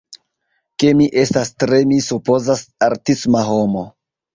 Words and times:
ke 0.83 0.93
mi 1.01 1.07
estas 1.25 1.53
tre, 1.65 1.81
mi 1.93 2.03
supozas, 2.09 2.67
artisma 2.93 3.49
homo 3.55 3.91